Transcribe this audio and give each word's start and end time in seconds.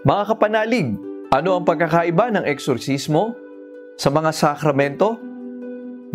Mga 0.00 0.32
kapanalig, 0.32 0.96
ano 1.28 1.60
ang 1.60 1.64
pagkakaiba 1.68 2.32
ng 2.32 2.48
eksorsismo 2.48 3.36
sa 4.00 4.08
mga 4.08 4.32
sakramento? 4.32 5.20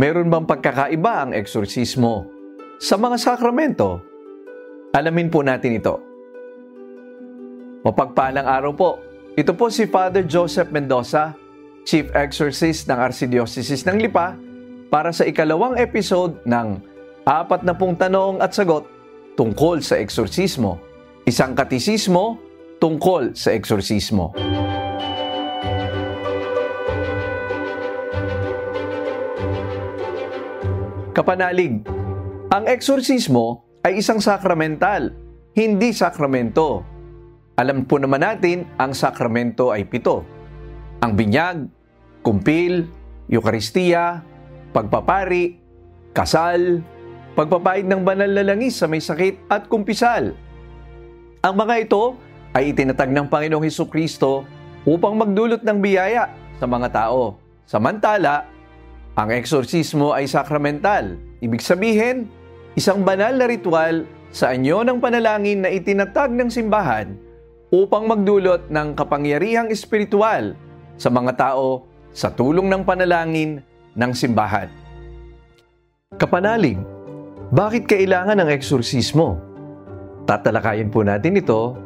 Meron 0.01 0.25
bang 0.25 0.41
pagkakaiba 0.49 1.21
ang 1.21 1.31
eksorsismo 1.37 2.25
sa 2.81 2.97
mga 2.97 3.21
sakramento? 3.21 4.01
Alamin 4.89 5.29
po 5.29 5.45
natin 5.45 5.77
ito. 5.77 6.01
Mapagpalang 7.85 8.49
araw 8.49 8.73
po. 8.73 8.97
Ito 9.37 9.53
po 9.53 9.69
si 9.69 9.85
Father 9.85 10.25
Joseph 10.25 10.73
Mendoza, 10.73 11.37
Chief 11.85 12.09
Exorcist 12.17 12.89
ng 12.89 12.97
Archdiocese 12.97 13.85
ng 13.85 14.01
Lipa, 14.01 14.33
para 14.89 15.13
sa 15.13 15.29
ikalawang 15.29 15.77
episode 15.77 16.41
ng 16.49 16.81
apat 17.21 17.61
na 17.61 17.77
pong 17.77 17.93
tanong 17.93 18.41
at 18.41 18.49
sagot 18.49 18.89
tungkol 19.37 19.77
sa 19.85 20.01
eksorsismo. 20.01 20.81
Isang 21.29 21.53
katisismo 21.53 22.44
tungkol 22.79 23.33
sa 23.33 23.55
eksorsismo. 23.55 24.35
Kapanalig, 31.15 31.79
ang 32.51 32.67
eksorsismo 32.67 33.63
ay 33.87 34.03
isang 34.03 34.19
sakramental, 34.19 35.15
hindi 35.55 35.95
sakramento. 35.95 36.83
Alam 37.55 37.87
po 37.87 37.95
naman 37.95 38.19
natin, 38.19 38.67
ang 38.75 38.91
sakramento 38.91 39.71
ay 39.71 39.87
pito. 39.87 40.27
Ang 40.99 41.15
binyag, 41.15 41.71
kumpil, 42.19 42.83
Eukaristiya, 43.25 44.21
pagpapari, 44.69 45.57
kasal, 46.13 46.85
pagpapahid 47.33 47.89
ng 47.89 48.05
banal 48.05 48.29
na 48.29 48.45
langis 48.45 48.77
sa 48.77 48.85
may 48.85 49.01
sakit 49.01 49.49
at 49.49 49.65
kumpisal. 49.65 50.37
Ang 51.41 51.55
mga 51.57 51.89
ito 51.89 52.13
ay 52.55 52.71
itinatag 52.71 53.11
ng 53.11 53.27
Panginoong 53.27 53.67
Heso 53.67 53.83
Kristo 53.91 54.47
upang 54.87 55.19
magdulot 55.19 55.59
ng 55.59 55.77
biyaya 55.83 56.31
sa 56.55 56.63
mga 56.63 56.87
tao. 56.95 57.35
Samantala, 57.67 58.47
ang 59.19 59.29
eksorsismo 59.35 60.15
ay 60.15 60.31
sakramental. 60.31 61.19
Ibig 61.43 61.59
sabihin, 61.59 62.31
isang 62.79 63.03
banal 63.03 63.35
na 63.35 63.51
ritual 63.51 64.07
sa 64.31 64.55
anyo 64.55 64.87
ng 64.87 65.03
panalangin 65.03 65.67
na 65.67 65.69
itinatag 65.71 66.31
ng 66.31 66.47
simbahan 66.47 67.19
upang 67.75 68.07
magdulot 68.07 68.71
ng 68.71 68.95
kapangyarihang 68.95 69.67
espiritual 69.67 70.55
sa 70.95 71.11
mga 71.11 71.35
tao 71.35 71.83
sa 72.15 72.31
tulong 72.31 72.71
ng 72.71 72.87
panalangin 72.87 73.59
ng 73.99 74.11
simbahan. 74.15 74.71
Kapanalig, 76.15 76.79
bakit 77.51 77.83
kailangan 77.91 78.39
ng 78.39 78.49
eksorsismo? 78.51 79.35
Tatalakayin 80.23 80.87
po 80.87 81.03
natin 81.03 81.35
ito 81.35 81.84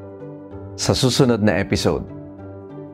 sa 0.79 0.95
susunod 0.95 1.43
na 1.43 1.59
episode. 1.59 2.07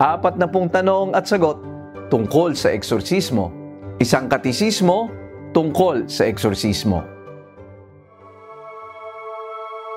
Apat 0.02 0.42
na 0.42 0.50
pong 0.50 0.74
tanong 0.74 1.14
at 1.14 1.30
sagot 1.30 1.62
tungkol 2.10 2.58
sa 2.58 2.74
eksorsismo. 2.74 3.54
Isang 4.02 4.26
katisismo 4.26 5.14
tungkol 5.54 6.10
sa 6.10 6.26
eksorsismo. 6.26 7.06